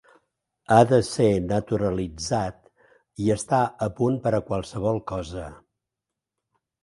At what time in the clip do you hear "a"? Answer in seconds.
3.89-3.89, 4.37-4.41